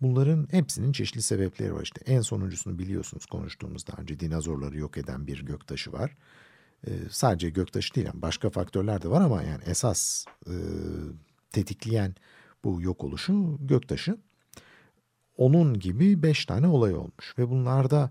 Bunların 0.00 0.48
hepsinin 0.50 0.92
çeşitli 0.92 1.22
sebepleri 1.22 1.74
var. 1.74 1.82
İşte 1.82 2.00
en 2.06 2.20
sonuncusunu 2.20 2.78
biliyorsunuz 2.78 3.26
konuştuğumuz 3.26 3.86
daha 3.86 4.02
önce 4.02 4.20
dinozorları 4.20 4.78
yok 4.78 4.98
eden 4.98 5.26
bir 5.26 5.44
göktaşı 5.44 5.92
var. 5.92 6.16
Ee, 6.86 6.90
sadece 7.10 7.50
göktaşı 7.50 7.94
değil 7.94 8.08
başka 8.14 8.50
faktörler 8.50 9.02
de 9.02 9.10
var 9.10 9.20
ama 9.20 9.42
yani 9.42 9.62
esas 9.66 10.24
e, 10.46 10.54
tetikleyen 11.52 12.14
bu 12.64 12.82
yok 12.82 13.04
oluşu 13.04 13.56
göktaşı. 13.60 14.18
Onun 15.36 15.80
gibi 15.80 16.22
beş 16.22 16.46
tane 16.46 16.66
olay 16.66 16.94
olmuş 16.94 17.38
ve 17.38 17.50
bunlarda 17.50 18.10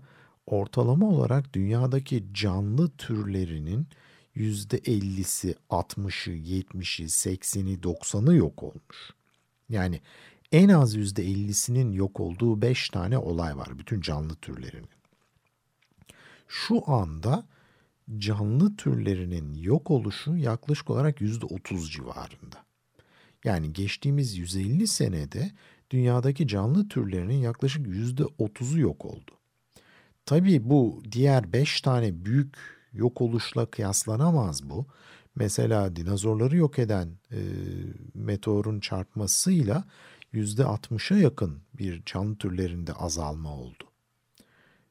ortalama 0.52 1.06
olarak 1.06 1.54
dünyadaki 1.54 2.24
canlı 2.34 2.90
türlerinin 2.90 3.86
%50'si, 4.36 5.54
60'ı, 5.70 6.34
70'i, 6.34 7.06
80'i, 7.06 7.80
90'ı 7.80 8.34
yok 8.34 8.62
olmuş. 8.62 9.10
Yani 9.68 10.00
en 10.52 10.68
az 10.68 10.96
%50'sinin 10.96 11.92
yok 11.92 12.20
olduğu 12.20 12.62
5 12.62 12.90
tane 12.90 13.18
olay 13.18 13.56
var 13.56 13.78
bütün 13.78 14.00
canlı 14.00 14.34
türlerinin. 14.34 14.88
Şu 16.48 16.90
anda 16.90 17.46
canlı 18.18 18.76
türlerinin 18.76 19.54
yok 19.54 19.90
oluşu 19.90 20.36
yaklaşık 20.36 20.90
olarak 20.90 21.20
%30 21.20 21.90
civarında. 21.90 22.64
Yani 23.44 23.72
geçtiğimiz 23.72 24.36
150 24.36 24.86
senede 24.86 25.50
dünyadaki 25.90 26.48
canlı 26.48 26.88
türlerinin 26.88 27.38
yaklaşık 27.38 27.86
%30'u 27.86 28.78
yok 28.78 29.04
oldu. 29.04 29.37
Tabii 30.28 30.70
bu 30.70 31.02
diğer 31.12 31.52
5 31.52 31.80
tane 31.80 32.24
büyük 32.24 32.56
yok 32.92 33.20
oluşla 33.20 33.66
kıyaslanamaz 33.66 34.70
bu. 34.70 34.86
Mesela 35.34 35.96
dinozorları 35.96 36.56
yok 36.56 36.78
eden 36.78 37.18
e, 37.32 37.38
meteorun 38.14 38.80
çarpmasıyla 38.80 39.84
%60'a 40.34 41.16
yakın 41.18 41.62
bir 41.74 42.04
canlı 42.04 42.36
türlerinde 42.36 42.92
azalma 42.92 43.56
oldu. 43.56 43.84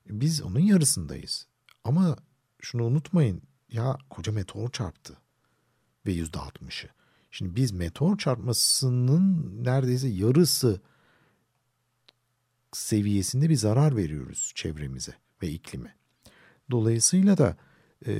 Biz 0.10 0.42
onun 0.42 0.60
yarısındayız. 0.60 1.48
Ama 1.84 2.18
şunu 2.62 2.86
unutmayın 2.86 3.42
ya 3.72 3.98
koca 4.10 4.32
meteor 4.32 4.70
çarptı 4.70 5.18
ve 6.06 6.12
%60'ı. 6.14 6.90
Şimdi 7.32 7.56
biz 7.56 7.72
meteor 7.72 8.18
çarpmasının 8.18 9.54
neredeyse 9.64 10.08
yarısı 10.08 10.82
seviyesinde 12.74 13.50
bir 13.50 13.56
zarar 13.56 13.96
veriyoruz 13.96 14.52
çevremize 14.56 15.27
ve 15.44 15.48
iklime. 15.48 15.96
Dolayısıyla 16.72 17.38
da 17.38 17.58
e, 18.08 18.14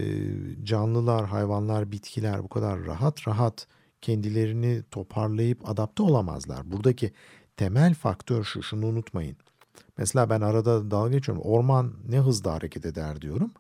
canlılar, 0.64 1.26
hayvanlar, 1.26 1.92
bitkiler 1.92 2.44
bu 2.44 2.48
kadar 2.48 2.86
rahat 2.86 3.28
rahat 3.28 3.68
kendilerini 4.02 4.84
toparlayıp 4.92 5.70
adapte 5.70 6.04
olamazlar. 6.04 6.72
Buradaki 6.72 7.14
temel 7.58 7.94
faktör 7.94 8.44
şu, 8.44 8.64
şunu 8.64 8.86
unutmayın. 8.86 9.38
Mesela 9.98 10.30
ben 10.30 10.42
arada 10.42 10.92
dalga 10.92 11.12
geçiyorum. 11.12 11.44
Orman 11.44 11.94
ne 12.10 12.20
hızda 12.20 12.54
hareket 12.54 12.86
eder 12.86 13.22
diyorum. 13.22 13.52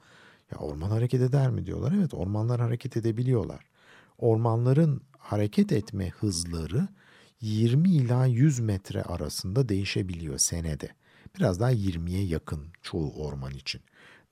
Ya 0.52 0.58
orman 0.58 0.90
hareket 0.90 1.22
eder 1.22 1.50
mi 1.50 1.66
diyorlar. 1.66 1.94
Evet 1.98 2.14
ormanlar 2.14 2.62
hareket 2.62 2.98
edebiliyorlar. 2.98 3.66
Ormanların 4.18 5.02
hareket 5.18 5.72
etme 5.72 6.10
hızları 6.10 6.88
20 7.42 7.90
ila 7.90 8.26
100 8.26 8.60
metre 8.60 9.04
arasında 9.04 9.70
değişebiliyor 9.70 10.38
senede. 10.38 10.90
Biraz 11.38 11.60
daha 11.60 11.72
20'ye 11.72 12.26
yakın 12.26 12.68
çoğu 12.82 13.14
orman 13.26 13.52
için. 13.52 13.82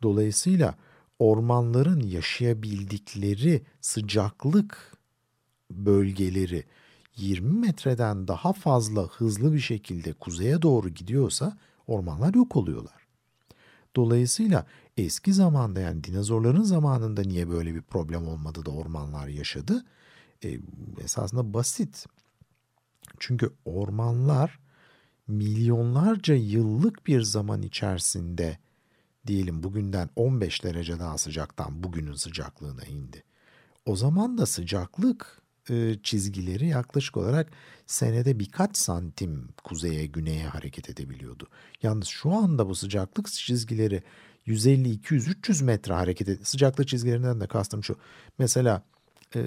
Dolayısıyla 0.03 0.75
ormanların 1.19 2.01
yaşayabildikleri 2.01 3.63
sıcaklık 3.81 4.97
bölgeleri 5.71 6.63
20 7.15 7.59
metreden 7.59 8.27
daha 8.27 8.53
fazla 8.53 9.07
hızlı 9.07 9.53
bir 9.53 9.59
şekilde 9.59 10.13
kuzeye 10.13 10.61
doğru 10.61 10.89
gidiyorsa 10.89 11.57
ormanlar 11.87 12.33
yok 12.33 12.55
oluyorlar. 12.55 13.05
Dolayısıyla 13.95 14.65
eski 14.97 15.33
zamanda 15.33 15.79
yani 15.79 16.03
dinozorların 16.03 16.63
zamanında 16.63 17.21
niye 17.21 17.49
böyle 17.49 17.75
bir 17.75 17.81
problem 17.81 18.27
olmadı 18.27 18.65
da 18.65 18.71
ormanlar 18.71 19.27
yaşadı? 19.27 19.85
E, 20.43 20.59
esasında 21.03 21.53
basit. 21.53 22.05
Çünkü 23.19 23.53
ormanlar 23.65 24.59
milyonlarca 25.27 26.35
yıllık 26.35 27.07
bir 27.07 27.21
zaman 27.21 27.61
içerisinde 27.61 28.57
diyelim 29.27 29.63
bugünden 29.63 30.09
15 30.15 30.63
derece 30.63 30.99
daha 30.99 31.17
sıcaktan 31.17 31.83
bugünün 31.83 32.13
sıcaklığına 32.13 32.83
indi. 32.83 33.23
O 33.85 33.95
zaman 33.95 34.37
da 34.37 34.45
sıcaklık 34.45 35.41
e, 35.69 35.95
çizgileri 36.03 36.67
yaklaşık 36.67 37.17
olarak 37.17 37.51
senede 37.87 38.39
birkaç 38.39 38.77
santim 38.77 39.49
kuzeye 39.63 40.05
güneye 40.05 40.47
hareket 40.47 40.89
edebiliyordu. 40.89 41.47
Yalnız 41.83 42.07
şu 42.07 42.31
anda 42.33 42.69
bu 42.69 42.75
sıcaklık 42.75 43.27
çizgileri 43.27 44.03
150, 44.45 44.89
200, 44.89 45.27
300 45.27 45.61
metre 45.61 45.93
hareket 45.93 46.29
ediyor. 46.29 46.45
Sıcaklık 46.45 46.87
çizgilerinden 46.87 47.41
de 47.41 47.47
kastım 47.47 47.83
şu. 47.83 47.95
Mesela 48.39 48.83
e, 49.35 49.41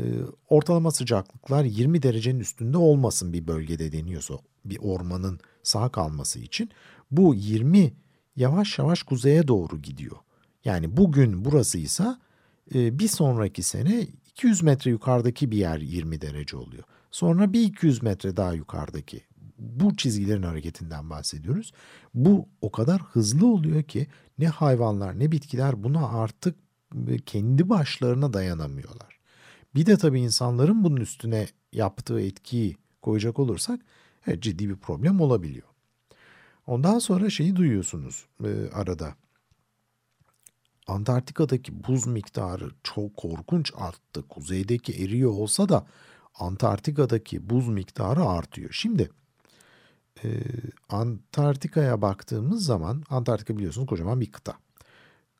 ortalama 0.48 0.90
sıcaklıklar 0.90 1.64
20 1.64 2.02
derecenin 2.02 2.40
üstünde 2.40 2.78
olmasın 2.78 3.32
bir 3.32 3.46
bölgede 3.46 3.92
deniyorsa 3.92 4.34
bir 4.64 4.78
ormanın 4.82 5.40
sağ 5.62 5.88
kalması 5.88 6.38
için 6.38 6.70
bu 7.10 7.34
20 7.34 7.92
yavaş 8.36 8.78
yavaş 8.78 9.02
kuzeye 9.02 9.48
doğru 9.48 9.82
gidiyor. 9.82 10.16
Yani 10.64 10.96
bugün 10.96 11.44
burasıysa 11.44 12.20
e, 12.74 12.98
bir 12.98 13.08
sonraki 13.08 13.62
sene 13.62 14.06
200 14.30 14.62
metre 14.62 14.90
yukarıdaki 14.90 15.50
bir 15.50 15.56
yer 15.56 15.78
20 15.78 16.20
derece 16.20 16.56
oluyor. 16.56 16.84
Sonra 17.10 17.52
bir 17.52 17.60
200 17.60 18.02
metre 18.02 18.36
daha 18.36 18.52
yukarıdaki 18.52 19.20
bu 19.58 19.96
çizgilerin 19.96 20.42
hareketinden 20.42 21.10
bahsediyoruz. 21.10 21.72
Bu 22.14 22.48
o 22.60 22.72
kadar 22.72 23.02
hızlı 23.02 23.46
oluyor 23.46 23.82
ki 23.82 24.06
ne 24.38 24.48
hayvanlar 24.48 25.18
ne 25.18 25.32
bitkiler 25.32 25.82
buna 25.82 26.08
artık 26.08 26.56
kendi 27.26 27.68
başlarına 27.68 28.32
dayanamıyorlar. 28.32 29.17
Bir 29.74 29.86
de 29.86 29.96
tabii 29.96 30.20
insanların 30.20 30.84
bunun 30.84 30.96
üstüne 30.96 31.46
yaptığı 31.72 32.20
etkiyi 32.20 32.76
koyacak 33.02 33.38
olursak 33.38 33.80
evet, 34.26 34.42
ciddi 34.42 34.68
bir 34.68 34.76
problem 34.76 35.20
olabiliyor. 35.20 35.68
Ondan 36.66 36.98
sonra 36.98 37.30
şeyi 37.30 37.56
duyuyorsunuz 37.56 38.26
e, 38.44 38.70
arada. 38.72 39.14
Antarktika'daki 40.86 41.84
buz 41.84 42.06
miktarı 42.06 42.70
çok 42.82 43.16
korkunç 43.16 43.72
arttı. 43.76 44.22
Kuzeydeki 44.28 45.04
eriyor 45.04 45.30
olsa 45.30 45.68
da 45.68 45.86
Antarktika'daki 46.34 47.50
buz 47.50 47.68
miktarı 47.68 48.24
artıyor. 48.24 48.70
Şimdi 48.72 49.10
e, 50.24 50.28
Antarktika'ya 50.88 52.02
baktığımız 52.02 52.64
zaman 52.64 53.04
Antarktika 53.10 53.56
biliyorsunuz 53.56 53.86
kocaman 53.86 54.20
bir 54.20 54.32
kıta. 54.32 54.54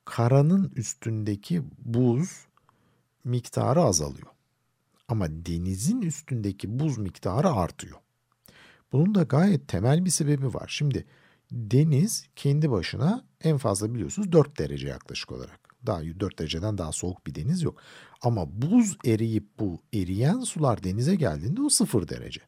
Karanın 0.04 0.72
üstündeki 0.76 1.62
buz 1.78 2.47
miktarı 3.24 3.80
azalıyor. 3.80 4.28
Ama 5.08 5.28
denizin 5.30 6.02
üstündeki 6.02 6.78
buz 6.78 6.98
miktarı 6.98 7.50
artıyor. 7.50 7.98
Bunun 8.92 9.14
da 9.14 9.22
gayet 9.22 9.68
temel 9.68 10.04
bir 10.04 10.10
sebebi 10.10 10.54
var. 10.54 10.66
Şimdi 10.68 11.06
deniz 11.52 12.26
kendi 12.36 12.70
başına 12.70 13.24
en 13.40 13.58
fazla 13.58 13.94
biliyorsunuz 13.94 14.32
4 14.32 14.58
derece 14.58 14.88
yaklaşık 14.88 15.32
olarak. 15.32 15.60
Daha 15.86 16.02
4 16.02 16.38
dereceden 16.38 16.78
daha 16.78 16.92
soğuk 16.92 17.26
bir 17.26 17.34
deniz 17.34 17.62
yok. 17.62 17.80
Ama 18.22 18.62
buz 18.62 18.96
eriyip 19.04 19.58
bu 19.58 19.82
eriyen 19.94 20.40
sular 20.40 20.84
denize 20.84 21.14
geldiğinde 21.14 21.62
o 21.62 21.70
0 21.70 22.08
derece. 22.08 22.40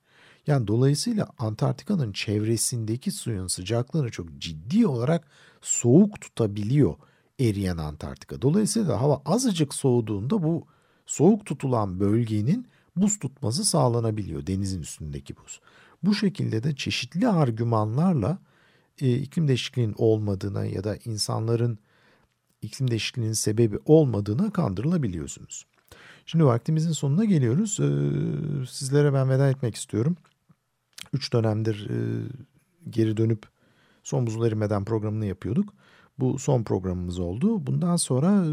Yani 0.46 0.66
dolayısıyla 0.66 1.28
Antarktika'nın 1.38 2.12
çevresindeki 2.12 3.10
suyun 3.10 3.46
sıcaklığını 3.46 4.10
çok 4.10 4.38
ciddi 4.38 4.86
olarak 4.86 5.28
soğuk 5.60 6.20
tutabiliyor 6.20 6.94
eriyen 7.40 7.76
Antarktika. 7.76 8.42
Dolayısıyla 8.42 9.00
hava 9.00 9.22
azıcık 9.24 9.74
soğuduğunda 9.74 10.42
bu 10.42 10.66
soğuk 11.06 11.46
tutulan 11.46 12.00
bölgenin 12.00 12.66
buz 12.96 13.18
tutması 13.18 13.64
sağlanabiliyor 13.64 14.46
denizin 14.46 14.80
üstündeki 14.80 15.36
buz. 15.36 15.60
Bu 16.02 16.14
şekilde 16.14 16.62
de 16.62 16.76
çeşitli 16.76 17.28
argümanlarla 17.28 18.38
e, 19.00 19.14
iklim 19.16 19.48
değişikliğinin 19.48 19.94
olmadığına 19.98 20.64
ya 20.64 20.84
da 20.84 20.96
insanların 21.04 21.78
iklim 22.62 22.90
değişikliğinin 22.90 23.32
sebebi 23.32 23.78
olmadığına 23.84 24.52
kandırılabiliyorsunuz. 24.52 25.66
Şimdi 26.26 26.44
vaktimizin 26.44 26.92
sonuna 26.92 27.24
geliyoruz. 27.24 27.80
Ee, 27.80 28.66
sizlere 28.66 29.12
ben 29.14 29.30
veda 29.30 29.50
etmek 29.50 29.74
istiyorum. 29.74 30.16
Üç 31.12 31.32
dönemdir 31.32 31.90
e, 31.90 31.96
geri 32.90 33.16
dönüp 33.16 33.42
son 34.02 34.26
buzul 34.26 34.46
erimeden 34.46 34.84
programını 34.84 35.26
yapıyorduk. 35.26 35.74
Bu 36.20 36.38
son 36.38 36.62
programımız 36.62 37.18
oldu. 37.18 37.66
Bundan 37.66 37.96
sonra 37.96 38.44
e, 38.46 38.52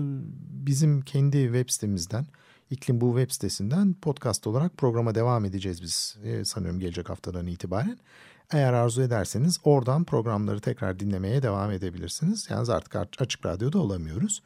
bizim 0.66 1.02
kendi 1.02 1.44
web 1.44 1.70
sitemizden, 1.70 2.26
İklim 2.70 3.02
Bu 3.02 3.18
web 3.18 3.32
sitesinden 3.32 3.94
podcast 3.94 4.48
olarak 4.48 4.78
programa 4.78 5.16
devam 5.16 5.46
edeceğiz 5.46 5.82
biz 5.82 6.18
e, 6.24 6.46
sanıyorum 6.46 6.80
gelecek 6.80 7.10
haftadan 7.10 7.48
itibaren. 7.48 7.98
Eğer 8.52 8.74
arzu 8.74 9.02
ederseniz 9.02 9.60
oradan 9.64 10.04
programları 10.04 10.60
tekrar 10.60 11.00
dinlemeye 11.00 11.42
devam 11.44 11.72
edebilirsiniz. 11.72 12.48
Yalnız 12.50 12.70
artık 12.70 13.22
açık 13.22 13.46
radyoda 13.46 13.80
olamıyoruz. 13.80 14.44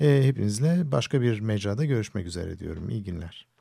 E, 0.00 0.22
hepinizle 0.24 0.92
başka 0.92 1.20
bir 1.20 1.40
mecrada 1.40 1.84
görüşmek 1.84 2.26
üzere 2.26 2.58
diyorum. 2.58 2.90
İyi 2.90 3.04
günler. 3.04 3.55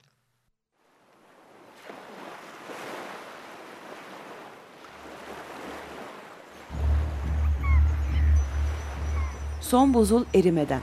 Son 9.69 9.93
buzul 9.93 10.25
erimeden. 10.33 10.81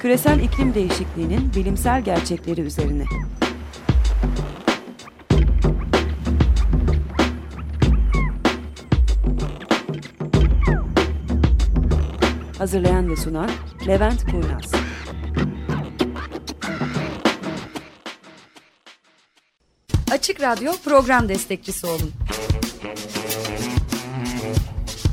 Küresel 0.00 0.40
iklim 0.40 0.74
değişikliğinin 0.74 1.54
bilimsel 1.54 2.02
gerçekleri 2.02 2.60
üzerine. 2.60 3.04
Hazırlayan 12.58 13.10
ve 13.10 13.16
sunan 13.16 13.50
Levent 13.86 14.24
Kurnaz. 14.30 14.72
Açık 20.10 20.40
Radyo 20.40 20.72
program 20.84 21.28
destekçisi 21.28 21.86
olun. 21.86 22.25